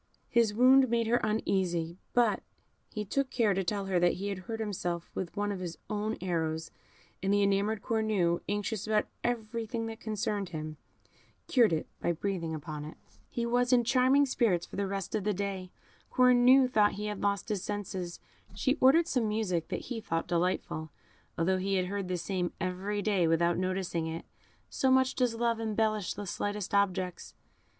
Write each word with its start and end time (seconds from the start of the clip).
His 0.29 0.51
wound 0.51 0.89
made 0.89 1.05
her 1.05 1.17
uneasy, 1.23 1.99
but 2.15 2.39
he 2.89 3.05
took 3.05 3.29
care 3.29 3.53
to 3.53 3.63
tell 3.63 3.85
her 3.85 3.99
that 3.99 4.13
he 4.13 4.29
had 4.29 4.39
hurt 4.39 4.59
himself 4.59 5.11
with 5.13 5.37
one 5.37 5.51
of 5.51 5.59
his 5.59 5.77
own 5.91 6.17
arrows, 6.21 6.71
and 7.21 7.31
the 7.31 7.43
enamoured 7.43 7.83
Cornue, 7.83 8.41
anxious 8.49 8.87
about 8.87 9.05
everything 9.23 9.85
that 9.85 9.99
concerned 9.99 10.49
him, 10.49 10.77
cured 11.47 11.71
it 11.71 11.85
by 11.99 12.13
breathing 12.13 12.55
upon 12.55 12.83
it, 12.83 12.95
without 12.97 12.97
further 12.97 13.19
inquiry. 13.19 13.27
He 13.29 13.45
was 13.45 13.73
in 13.73 13.83
charming 13.83 14.25
spirits 14.25 14.65
for 14.65 14.75
the 14.75 14.87
rest 14.87 15.13
of 15.13 15.23
the 15.23 15.35
day; 15.35 15.69
Cornue 16.11 16.67
thought 16.67 16.93
he 16.93 17.05
had 17.05 17.21
lost 17.21 17.49
his 17.49 17.63
senses; 17.63 18.19
she 18.55 18.79
ordered 18.81 19.07
some 19.07 19.27
music 19.27 19.67
that 19.67 19.81
he 19.81 20.01
thought 20.01 20.27
delightful, 20.27 20.89
although 21.37 21.59
he 21.59 21.75
had 21.75 21.85
heard 21.85 22.07
the 22.07 22.17
same 22.17 22.53
every 22.59 23.03
day 23.03 23.27
without 23.27 23.59
noticing 23.59 24.07
it 24.07 24.25
so 24.67 24.89
much 24.89 25.13
does 25.13 25.35
love 25.35 25.59
embellish 25.59 26.15
the 26.15 26.25
slightest 26.25 26.73
objects. 26.73 27.35